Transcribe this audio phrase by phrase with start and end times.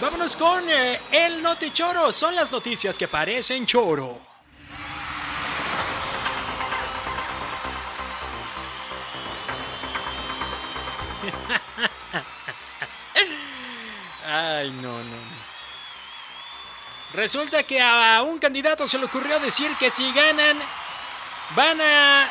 [0.00, 2.12] Vámonos con eh, el Noti Choro.
[2.12, 4.20] Son las noticias que parecen choro.
[14.26, 15.36] Ay, no, no.
[17.14, 20.58] Resulta que a un candidato se le ocurrió decir que si ganan,
[21.54, 22.30] van a.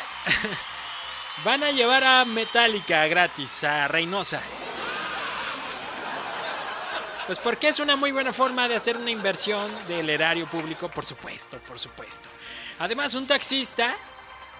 [1.44, 4.40] van a llevar a Metallica gratis, a Reynosa.
[7.26, 11.04] Pues porque es una muy buena forma de hacer una inversión del erario público, por
[11.04, 12.28] supuesto, por supuesto.
[12.78, 13.92] Además, un taxista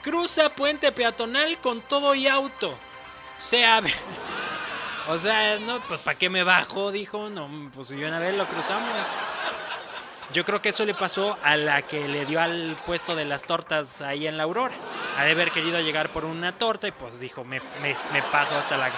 [0.03, 2.71] cruza puente peatonal con todo y auto.
[2.71, 3.81] O sea,
[5.09, 6.91] o sea, no, pues ¿para qué me bajo?
[6.91, 9.07] Dijo, no, pues si una vez lo cruzamos.
[10.33, 13.45] Yo creo que eso le pasó a la que le dio al puesto de las
[13.45, 14.75] tortas ahí en la Aurora.
[15.19, 18.57] Ha de haber querido llegar por una torta y pues dijo, me, me, me paso
[18.57, 18.91] hasta la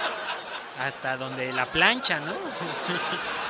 [0.81, 2.33] hasta donde la plancha, ¿no?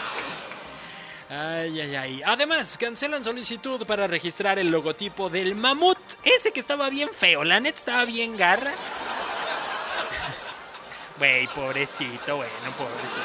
[1.31, 2.23] Ay, ay, ay.
[2.25, 5.99] Además, cancelan solicitud para registrar el logotipo del mamut.
[6.23, 7.45] Ese que estaba bien feo.
[7.45, 8.73] La net estaba bien garra.
[11.19, 13.23] Güey, pobrecito, bueno, pobrecito.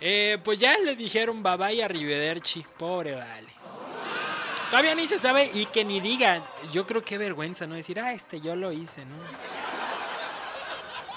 [0.00, 2.66] Eh, pues ya le dijeron bye bye a Rivederci.
[2.76, 3.48] Pobre vale.
[4.70, 6.42] Todavía ni se sabe y que ni diga.
[6.72, 7.76] Yo creo que vergüenza, ¿no?
[7.76, 9.16] Decir, ah, este yo lo hice, ¿no?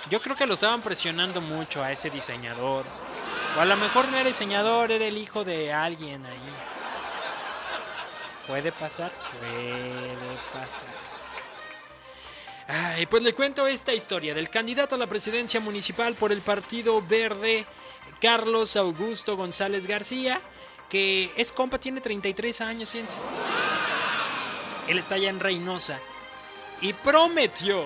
[0.09, 2.85] Yo creo que lo estaban presionando mucho a ese diseñador.
[3.55, 6.39] O a lo mejor no era diseñador, era el hijo de alguien ahí.
[8.47, 9.11] ¿Puede pasar?
[9.39, 10.89] Puede pasar.
[12.67, 17.01] Ay, pues le cuento esta historia del candidato a la presidencia municipal por el Partido
[17.01, 17.65] Verde,
[18.19, 20.41] Carlos Augusto González García,
[20.89, 23.17] que es compa, tiene 33 años, fíjense.
[24.87, 25.99] Él está allá en Reynosa
[26.81, 27.83] y prometió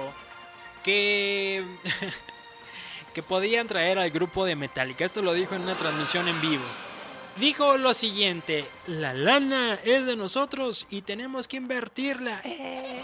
[0.84, 1.64] que
[3.18, 5.04] que podían traer al grupo de Metallica.
[5.04, 6.64] Esto lo dijo en una transmisión en vivo.
[7.38, 12.40] Dijo lo siguiente, la lana es de nosotros y tenemos que invertirla.
[12.44, 13.02] Eh.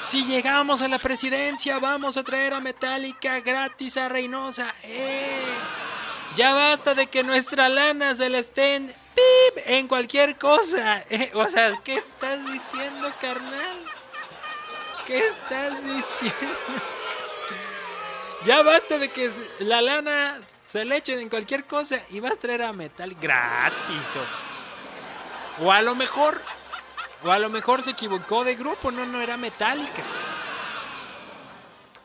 [0.00, 4.74] Si llegamos a la presidencia vamos a traer a Metallica gratis a Reynosa.
[4.84, 5.42] Eh.
[6.34, 8.94] Ya basta de que nuestra lana se la estén
[9.66, 11.04] en cualquier cosa.
[11.10, 11.30] Eh.
[11.34, 13.76] O sea, ¿qué estás diciendo, carnal?
[15.06, 17.01] ¿Qué estás diciendo?
[18.44, 19.30] Ya basta de que
[19.60, 24.18] la lana se le echen en cualquier cosa y vas a traer a metal gratis.
[25.60, 26.40] O, a lo mejor,
[27.24, 30.02] o a lo mejor se equivocó de grupo, no, no era metálica.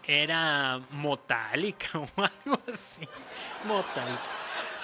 [0.05, 3.07] Era motálica o algo así.
[3.65, 4.21] Motálica.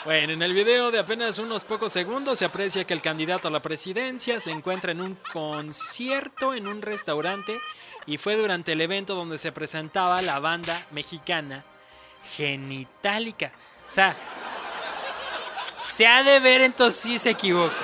[0.05, 3.51] Bueno, en el video de apenas unos pocos segundos se aprecia que el candidato a
[3.51, 7.57] la presidencia se encuentra en un concierto en un restaurante
[8.05, 11.63] y fue durante el evento donde se presentaba la banda mexicana
[12.35, 13.51] Genitalica.
[13.87, 14.15] O sea,
[15.77, 17.75] se ha de ver entonces si se equivoca.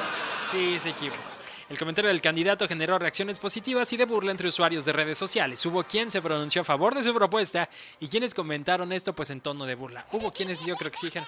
[0.51, 1.29] Sí, se equivoca.
[1.69, 5.63] El comentario del candidato generó reacciones positivas y de burla entre usuarios de redes sociales.
[5.67, 7.69] Hubo quien se pronunció a favor de su propuesta
[7.99, 10.03] y quienes comentaron esto pues en tono de burla.
[10.11, 11.23] Hubo quienes yo creo que exigen.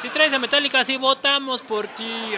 [0.00, 2.34] Si traes a Metallica, sí votamos por ti.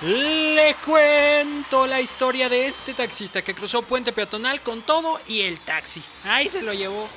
[0.00, 5.58] Le cuento la historia de este taxista que cruzó puente peatonal con todo y el
[5.58, 6.00] taxi.
[6.22, 7.08] Ahí se lo llevó.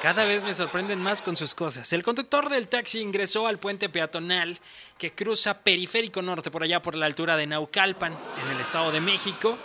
[0.00, 1.92] Cada vez me sorprenden más con sus cosas.
[1.92, 4.58] El conductor del taxi ingresó al puente peatonal
[4.96, 9.00] que cruza Periférico Norte por allá por la altura de Naucalpan, en el Estado de
[9.00, 9.58] México,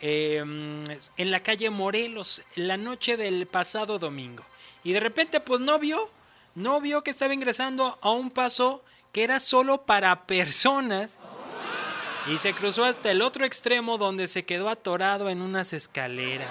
[0.00, 0.82] em,
[1.16, 4.44] en la calle Morelos, la noche del pasado domingo.
[4.82, 6.10] Y de repente pues no vio
[6.58, 8.82] no vio que estaba ingresando a un paso
[9.12, 11.16] que era solo para personas
[12.26, 16.48] y se cruzó hasta el otro extremo donde se quedó atorado en unas escaleras.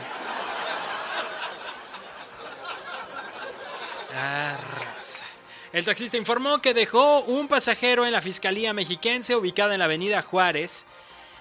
[5.74, 10.22] El taxista informó que dejó un pasajero en la Fiscalía Mexiquense ubicada en la Avenida
[10.22, 10.86] Juárez.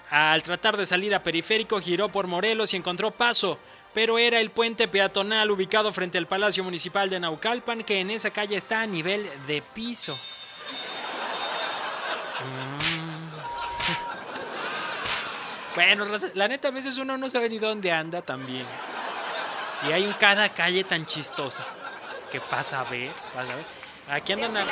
[0.09, 3.57] Al tratar de salir a periférico giró por Morelos y encontró paso
[3.97, 8.29] pero era el puente peatonal ubicado frente al Palacio Municipal de Naucalpan, que en esa
[8.29, 10.13] calle está a nivel de piso.
[12.43, 12.77] Mm.
[15.73, 16.05] Bueno,
[16.35, 18.67] la neta, a veces uno no sabe ni dónde anda también.
[19.87, 21.65] Y hay cada calle tan chistosa
[22.31, 23.65] que pasa a ver, pasa a ver.
[24.09, 24.65] Aquí andan a...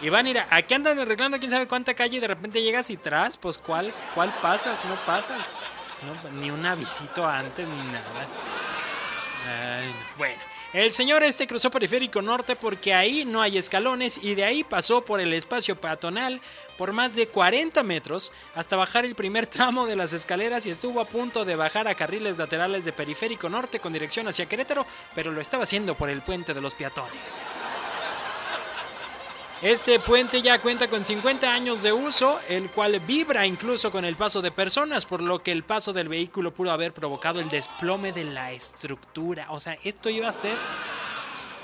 [0.00, 2.88] Y van a ir, aquí andan arreglando quién sabe cuánta calle y de repente llegas
[2.90, 5.87] y tras, pues cuál, cuál pasas, no pasas.
[6.40, 8.26] Ni un avisito antes ni nada.
[10.16, 10.40] bueno,
[10.72, 15.02] El señor este cruzó Periférico Norte porque ahí no hay escalones y de ahí pasó
[15.02, 16.40] por el espacio peatonal
[16.76, 21.00] por más de 40 metros hasta bajar el primer tramo de las escaleras y estuvo
[21.00, 25.32] a punto de bajar a carriles laterales de Periférico Norte con dirección hacia Querétaro, pero
[25.32, 27.67] lo estaba haciendo por el puente de los peatones.
[29.62, 34.14] Este puente ya cuenta con 50 años de uso, el cual vibra incluso con el
[34.14, 38.12] paso de personas, por lo que el paso del vehículo pudo haber provocado el desplome
[38.12, 39.46] de la estructura.
[39.50, 40.56] O sea, esto iba a ser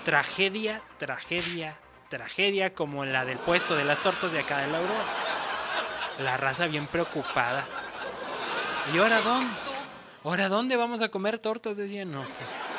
[0.04, 5.04] tragedia, tragedia, tragedia como la del puesto de las tortas de acá de la Aurora.
[6.18, 7.64] La raza bien preocupada.
[8.92, 9.54] ¿Y ahora dónde?
[10.24, 11.76] ¿Ahora dónde vamos a comer tortas?
[11.76, 12.73] Decían, no, pues.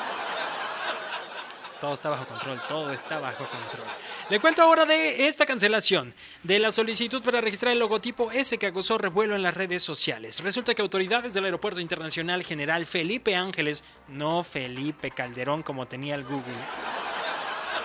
[1.86, 3.86] Todo está bajo control, todo está bajo control.
[4.32, 8.66] Le cuento ahora de esta cancelación de la solicitud para registrar el logotipo ese que
[8.66, 10.40] acusó revuelo en las redes sociales.
[10.40, 16.24] Resulta que autoridades del Aeropuerto Internacional General Felipe Ángeles, no Felipe Calderón como tenía el
[16.24, 16.56] Google,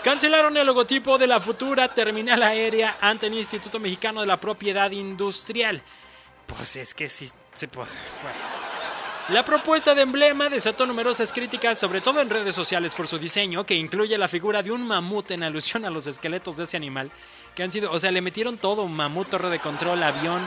[0.03, 4.91] cancelaron el logotipo de la futura terminal aérea ante el Instituto Mexicano de la Propiedad
[4.91, 5.83] Industrial.
[6.47, 7.91] Pues es que si se puede.
[9.33, 13.65] La propuesta de emblema desató numerosas críticas, sobre todo en redes sociales, por su diseño,
[13.65, 17.13] que incluye la figura de un mamut en alusión a los esqueletos de ese animal,
[17.55, 20.41] que han sido, o sea, le metieron todo, mamut, torre de control, avión,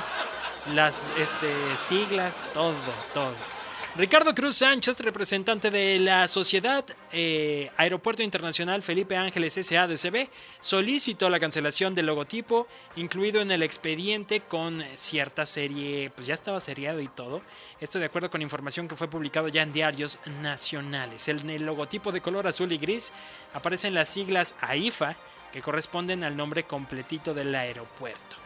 [0.74, 2.76] las este, siglas, todo,
[3.14, 3.63] todo.
[3.96, 10.30] Ricardo Cruz Sánchez, representante de la Sociedad eh, Aeropuerto Internacional Felipe Ángeles SADCB,
[10.60, 16.60] solicitó la cancelación del logotipo, incluido en el expediente con cierta serie, pues ya estaba
[16.60, 17.44] seriado y todo.
[17.80, 21.28] Esto de acuerdo con información que fue publicado ya en diarios nacionales.
[21.28, 23.12] En el logotipo de color azul y gris
[23.54, 25.16] aparecen las siglas AIFA,
[25.52, 28.38] que corresponden al nombre completito del aeropuerto.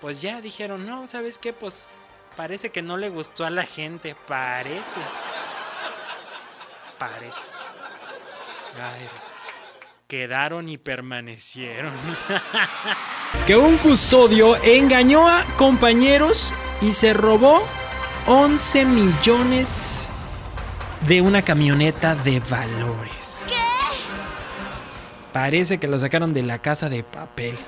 [0.00, 1.52] Pues ya dijeron, no, ¿sabes qué?
[1.52, 1.82] Pues
[2.38, 4.14] Parece que no le gustó a la gente.
[4.14, 5.00] Parece.
[6.96, 7.48] Parece.
[8.76, 9.08] Ay,
[10.06, 11.92] quedaron y permanecieron.
[13.48, 17.66] que un custodio engañó a compañeros y se robó
[18.26, 20.08] 11 millones
[21.08, 23.46] de una camioneta de valores.
[23.48, 23.56] ¿Qué?
[25.32, 27.58] Parece que lo sacaron de la casa de papel.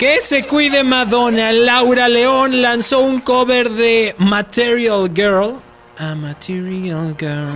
[0.00, 1.52] Que se cuide Madonna.
[1.52, 5.56] Laura León lanzó un cover de Material Girl.
[5.98, 7.52] A Material Girl.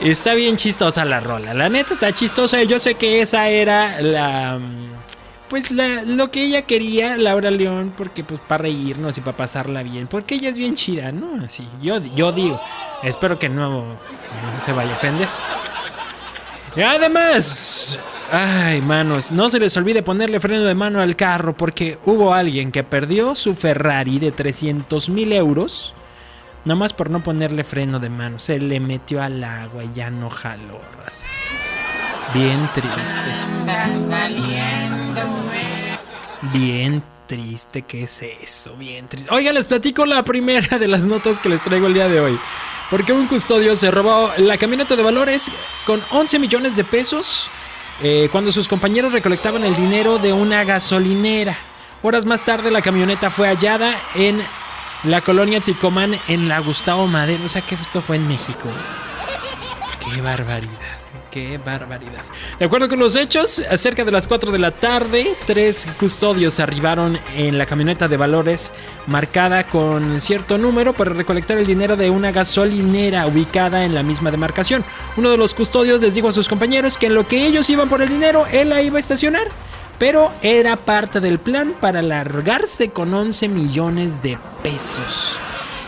[0.00, 1.52] está bien chistosa la rola.
[1.52, 2.62] La neta está chistosa.
[2.62, 4.60] Yo sé que esa era la.
[5.48, 10.06] Pues lo que ella quería, Laura León, porque pues para reírnos y para pasarla bien.
[10.06, 11.44] Porque ella es bien chida, ¿no?
[11.44, 11.66] Así.
[11.82, 12.62] Yo, yo digo.
[13.02, 15.28] Espero que no, no se vaya a ofender.
[16.76, 17.98] Y además,
[18.30, 22.72] Ay, manos, no se les olvide ponerle freno de mano al carro porque hubo alguien
[22.72, 25.94] que perdió su Ferrari de 300 mil euros.
[26.64, 28.38] Nada más por no ponerle freno de mano.
[28.38, 30.80] Se le metió al agua y ya no jaló.
[32.32, 32.90] Bien triste.
[36.52, 38.74] Bien triste, ¿qué es eso?
[38.76, 39.28] Bien triste.
[39.32, 42.38] Oiga, les platico la primera de las notas que les traigo el día de hoy.
[42.90, 45.50] Porque un custodio se robó la camioneta de valores
[45.86, 47.50] con 11 millones de pesos
[48.02, 51.56] eh, cuando sus compañeros recolectaban el dinero de una gasolinera.
[52.02, 54.42] Horas más tarde la camioneta fue hallada en
[55.04, 57.44] la colonia Ticomán en la Gustavo Madero.
[57.44, 58.68] O sea que esto fue en México.
[60.00, 60.98] Qué barbaridad.
[61.34, 62.22] Qué barbaridad.
[62.60, 67.18] De acuerdo con los hechos, cerca de las 4 de la tarde, tres custodios arribaron
[67.34, 68.70] en la camioneta de valores
[69.08, 74.30] marcada con cierto número para recolectar el dinero de una gasolinera ubicada en la misma
[74.30, 74.84] demarcación.
[75.16, 77.88] Uno de los custodios les dijo a sus compañeros que en lo que ellos iban
[77.88, 79.48] por el dinero, él la iba a estacionar.
[79.98, 85.36] Pero era parte del plan para largarse con 11 millones de pesos.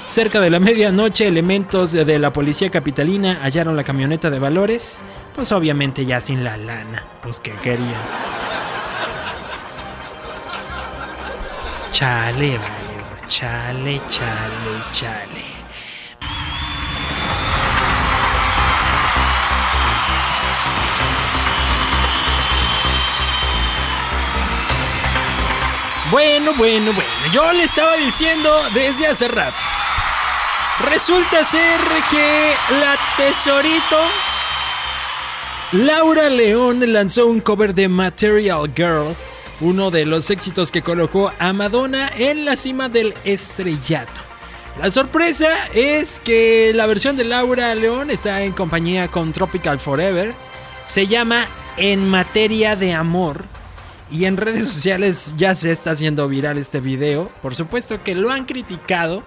[0.05, 5.01] Cerca de la medianoche, elementos de la policía capitalina hallaron la camioneta de valores
[5.37, 7.93] pues obviamente ya sin la lana, pues que querían.
[11.93, 15.45] Chale, vale, chale, chale, chale.
[26.11, 29.63] Bueno, bueno, bueno, yo le estaba diciendo desde hace rato.
[30.81, 33.99] Resulta ser que la tesorito
[35.73, 39.17] Laura León lanzó un cover de Material Girl,
[39.61, 44.21] uno de los éxitos que colocó a Madonna en la cima del estrellato.
[44.81, 50.35] La sorpresa es que la versión de Laura León está en compañía con Tropical Forever.
[50.85, 51.47] Se llama
[51.77, 53.45] En materia de amor.
[54.09, 57.29] Y en redes sociales ya se está haciendo viral este video.
[57.43, 59.25] Por supuesto que lo han criticado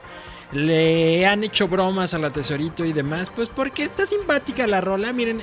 [0.54, 5.12] le han hecho bromas a la tesorito y demás, pues porque está simpática la rola.
[5.14, 5.42] Miren,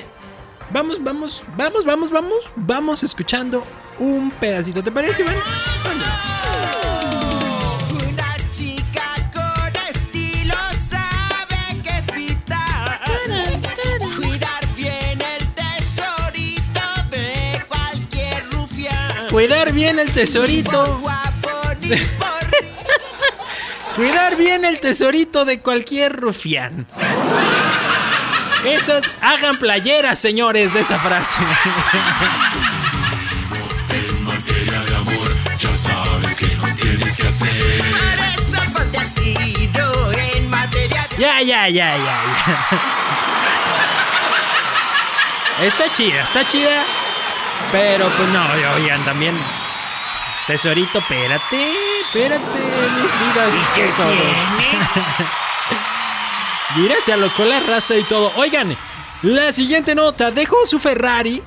[0.70, 3.64] vamos, vamos, vamos, vamos, vamos, vamos escuchando
[3.98, 4.82] un pedacito.
[4.82, 5.34] ¿Te parece, Iván?
[7.90, 10.54] Una chica con estilo
[10.88, 13.00] sabe que es vital
[14.18, 16.80] Cuidar bien el tesorito
[17.10, 20.98] de cualquier rufián Cuidar bien el Por tesorito.
[20.98, 21.96] guapo ni por
[23.96, 26.86] Cuidar bien el tesorito de cualquier rufián.
[28.66, 31.38] Eso, hagan playeras, señores, de esa frase.
[33.90, 37.84] En materia de amor, ya sabes que no tienes que hacer.
[37.92, 42.86] Por eso ponte al tiro en materia de Ya, ya, ya, ya, ya.
[45.66, 46.84] Está chida, está chida.
[47.70, 48.44] Pero pues no,
[48.74, 49.38] oigan, también.
[50.48, 52.58] Tesorito, espérate, espérate,
[52.96, 53.52] mis vidas.
[53.76, 54.16] tesoros.
[56.76, 58.32] Mira, se alocó la raza y todo.
[58.36, 58.76] Oigan,
[59.22, 60.30] la siguiente nota.
[60.30, 61.42] Dejó su Ferrari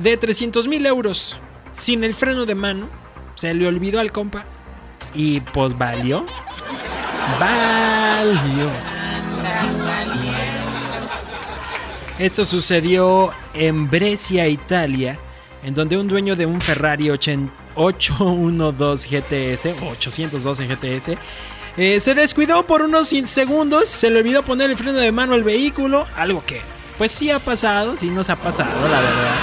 [0.00, 1.38] de 300 mil euros
[1.72, 2.88] sin el freno de mano.
[3.34, 4.44] Se le olvidó al compa.
[5.12, 6.24] Y pues valió.
[7.38, 8.70] Valió.
[12.18, 15.18] Esto sucedió en Brescia, Italia,
[15.64, 17.32] en donde un dueño de un Ferrari 8
[17.74, 21.18] 812 GTS, o 812 GTS,
[21.76, 25.42] eh, se descuidó por unos segundos, se le olvidó poner el freno de mano al
[25.42, 26.60] vehículo, algo que
[26.98, 29.34] pues sí ha pasado, sí nos ha pasado, la verdad.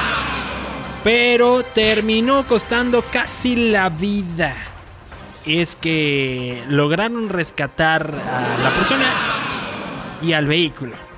[1.04, 4.56] Pero terminó costando casi la vida.
[5.46, 9.12] Es que lograron rescatar a la persona
[10.22, 11.11] y al vehículo.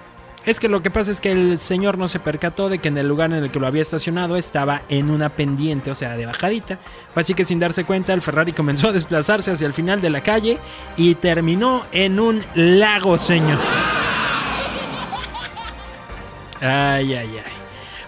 [0.45, 2.97] Es que lo que pasa es que el señor no se percató de que en
[2.97, 6.25] el lugar en el que lo había estacionado estaba en una pendiente, o sea, de
[6.25, 6.79] bajadita.
[7.15, 10.21] Así que sin darse cuenta, el Ferrari comenzó a desplazarse hacia el final de la
[10.21, 10.57] calle
[10.97, 13.65] y terminó en un lago, señores.
[16.59, 17.53] Ay, ay, ay.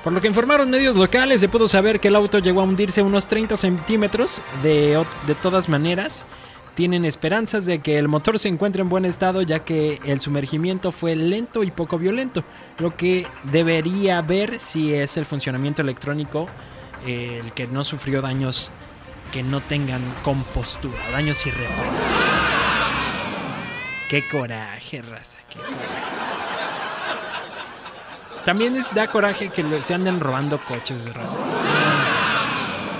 [0.03, 3.01] Por lo que informaron medios locales, se pudo saber que el auto llegó a hundirse
[3.01, 4.41] unos 30 centímetros.
[4.61, 6.27] De, de todas maneras,
[6.75, 10.91] tienen esperanzas de que el motor se encuentre en buen estado, ya que el sumergimiento
[10.91, 12.43] fue lento y poco violento.
[12.77, 16.47] Lo que debería ver si es el funcionamiento electrónico
[17.05, 18.71] eh, el que no sufrió daños
[19.31, 22.01] que no tengan compostura, daños irreparables.
[24.09, 25.75] Qué coraje, raza, qué coraje.
[28.45, 31.37] También da coraje que se anden robando coches, raza.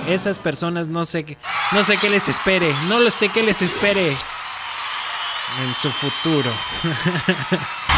[0.06, 1.36] Esas personas no sé qué,
[1.72, 6.52] no sé qué les espere, no lo sé qué les espere en su futuro.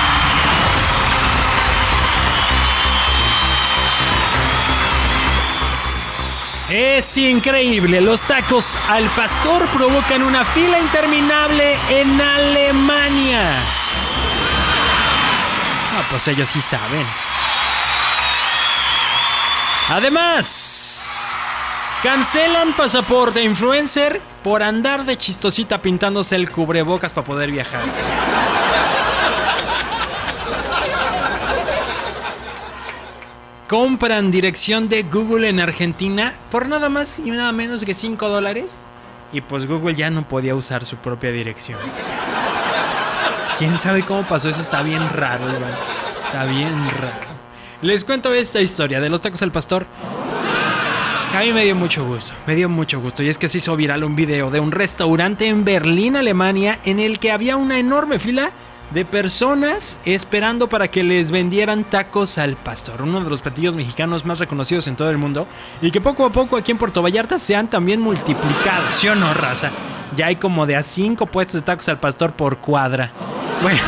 [6.68, 13.62] Es increíble, los tacos al pastor provocan una fila interminable en Alemania.
[15.96, 17.06] Ah, pues ellos sí saben.
[19.88, 20.87] Además,
[22.02, 27.82] cancelan pasaporte influencer por andar de chistosita pintándose el cubrebocas para poder viajar.
[33.68, 38.78] Compran dirección de Google en Argentina por nada más y nada menos que 5 dólares.
[39.30, 41.78] Y pues Google ya no podía usar su propia dirección.
[43.58, 44.62] ¿Quién sabe cómo pasó eso?
[44.62, 45.74] Está bien raro, Iván.
[46.24, 47.28] Está bien raro.
[47.82, 49.86] Les cuento esta historia de los tacos al pastor.
[51.34, 53.22] A mí me dio mucho gusto, me dio mucho gusto.
[53.22, 56.98] Y es que se hizo viral un video de un restaurante en Berlín, Alemania, en
[57.00, 58.50] el que había una enorme fila
[58.90, 64.24] de personas esperando para que les vendieran tacos al pastor, uno de los platillos mexicanos
[64.24, 65.46] más reconocidos en todo el mundo
[65.82, 69.14] y que poco a poco aquí en Puerto Vallarta se han también multiplicado, ¿sí o
[69.14, 69.70] no, raza?
[70.16, 73.12] Ya hay como de a cinco puestos de tacos al pastor por cuadra.
[73.60, 73.80] Bueno,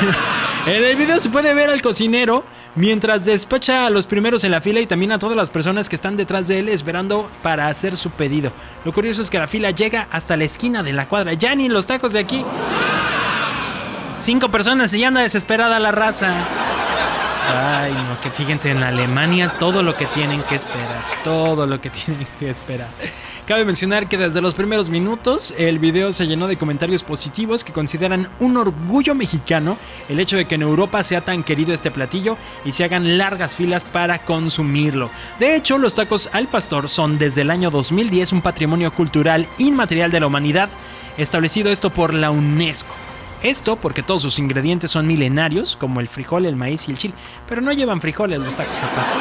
[0.67, 4.61] en el video se puede ver al cocinero mientras despacha a los primeros en la
[4.61, 7.97] fila y también a todas las personas que están detrás de él esperando para hacer
[7.97, 8.53] su pedido.
[8.85, 11.69] Lo curioso es que la fila llega hasta la esquina de la cuadra, ya ni
[11.69, 12.45] los tacos de aquí.
[14.19, 16.35] Cinco personas y anda desesperada la raza.
[17.52, 21.90] Ay, no, que fíjense, en Alemania todo lo que tienen que esperar, todo lo que
[21.90, 22.88] tienen que esperar.
[23.47, 27.73] Cabe mencionar que desde los primeros minutos el video se llenó de comentarios positivos que
[27.73, 29.76] consideran un orgullo mexicano
[30.09, 33.57] el hecho de que en Europa sea tan querido este platillo y se hagan largas
[33.57, 35.11] filas para consumirlo.
[35.40, 40.12] De hecho, los tacos al pastor son desde el año 2010 un patrimonio cultural inmaterial
[40.12, 40.69] de la humanidad,
[41.16, 42.95] establecido esto por la UNESCO.
[43.43, 47.15] Esto porque todos sus ingredientes son milenarios, como el frijol, el maíz y el chile.
[47.49, 49.21] Pero no llevan frijoles los tacos al pastor.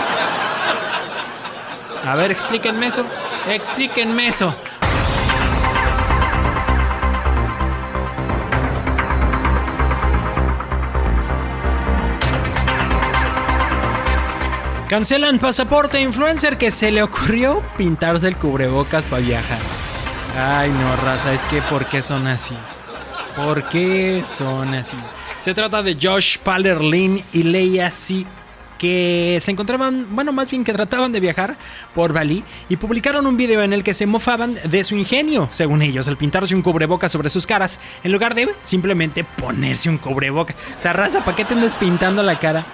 [2.06, 3.06] A ver, explíquenme eso.
[3.48, 4.54] Explíquenme eso.
[14.90, 19.60] Cancelan pasaporte influencer que se le ocurrió pintarse el cubrebocas para viajar.
[20.36, 22.56] Ay, no, raza, es que ¿por qué son así?
[23.46, 24.98] ¿Por qué son así?
[25.38, 28.25] Se trata de Josh Palerlin y Leia C
[28.77, 31.55] que se encontraban, bueno, más bien que trataban de viajar
[31.93, 35.81] por Bali y publicaron un video en el que se mofaban de su ingenio, según
[35.81, 40.55] ellos, al pintarse un cubrebocas sobre sus caras, en lugar de simplemente ponerse un cubrebocas.
[40.77, 42.65] O sea, raza, ¿para qué te andas pintando la cara?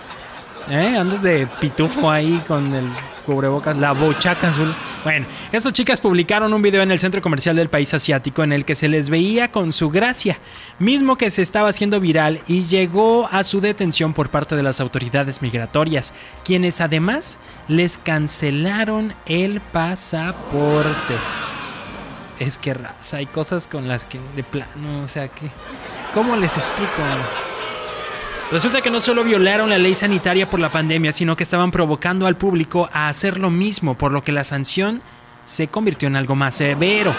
[0.70, 0.98] ¿Eh?
[0.98, 2.90] Andas de pitufo ahí con el
[3.26, 4.74] cubrebocas, la bochaca azul.
[5.04, 8.66] Bueno, estas chicas publicaron un video en el centro comercial del país asiático en el
[8.66, 10.38] que se les veía con su gracia,
[10.80, 14.80] mismo que se estaba haciendo viral y llegó a su detención por parte de las
[14.80, 21.16] autoridades migratorias, quienes además les cancelaron el pasaporte.
[22.40, 25.50] Es que raza, hay cosas con las que de plano, o sea que...
[26.14, 27.02] ¿Cómo les explico?
[28.52, 32.28] Resulta que no solo violaron la ley sanitaria por la pandemia, sino que estaban provocando
[32.28, 35.02] al público a hacer lo mismo, por lo que la sanción
[35.46, 37.16] se convirtió en algo más severo.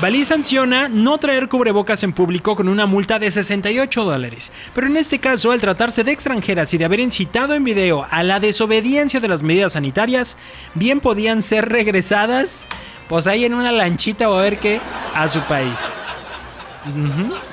[0.00, 4.50] Bali sanciona no traer cubrebocas en público con una multa de 68 dólares.
[4.74, 8.22] Pero en este caso, al tratarse de extranjeras y de haber incitado en video a
[8.22, 10.38] la desobediencia de las medidas sanitarias,
[10.74, 12.68] bien podían ser regresadas,
[13.08, 14.80] pues ahí en una lanchita o a ver qué,
[15.14, 15.94] a su país.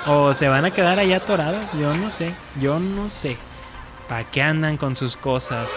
[0.05, 1.73] O se van a quedar allá atoradas.
[1.73, 2.33] Yo no sé.
[2.61, 3.37] Yo no sé.
[4.07, 5.69] ¿Para qué andan con sus cosas?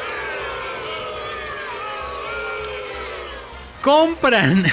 [3.82, 4.64] Compran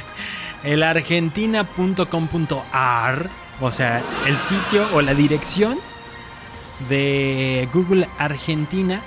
[0.62, 3.30] el argentina.com.ar.
[3.60, 5.78] O sea, el sitio o la dirección
[6.88, 9.00] de Google Argentina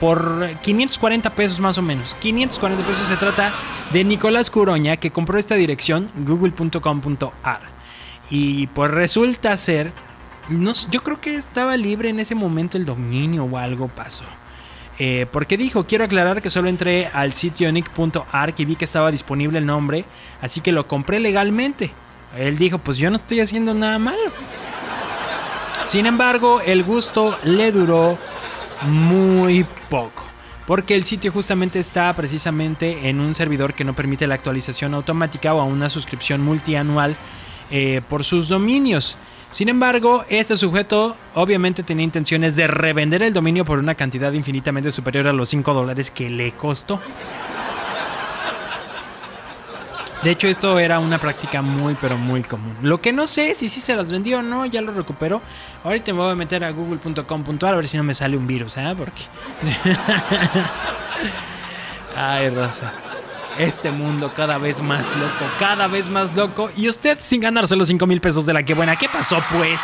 [0.00, 2.14] por 540 pesos más o menos.
[2.20, 3.54] 540 pesos se trata
[3.92, 7.75] de Nicolás Curoña que compró esta dirección google.com.ar.
[8.30, 9.92] Y pues resulta ser,
[10.48, 14.24] no, yo creo que estaba libre en ese momento el dominio o algo pasó.
[14.98, 19.10] Eh, porque dijo, quiero aclarar que solo entré al sitio nick.arc y vi que estaba
[19.10, 20.04] disponible el nombre,
[20.40, 21.92] así que lo compré legalmente.
[22.36, 24.32] Él dijo, pues yo no estoy haciendo nada malo.
[25.86, 28.18] Sin embargo, el gusto le duró
[28.82, 30.24] muy poco.
[30.66, 35.54] Porque el sitio justamente está precisamente en un servidor que no permite la actualización automática
[35.54, 37.16] o a una suscripción multianual
[37.70, 39.16] eh, por sus dominios.
[39.50, 44.92] Sin embargo, este sujeto obviamente tenía intenciones de revender el dominio por una cantidad infinitamente
[44.92, 47.00] superior a los 5 dólares que le costó.
[50.22, 52.74] De hecho, esto era una práctica muy, pero muy común.
[52.82, 55.40] Lo que no sé si sí se las vendió o no, ya lo recuperó.
[55.84, 58.76] Ahorita me voy a meter a google.com.ar a ver si no me sale un virus,
[58.76, 58.94] ¿eh?
[58.98, 59.22] Porque.
[62.16, 62.92] Ay, Rosa.
[63.58, 66.70] Este mundo cada vez más loco, cada vez más loco.
[66.76, 68.96] Y usted sin ganarse los 5 mil pesos de la que buena.
[68.96, 69.80] ¿Qué pasó, pues?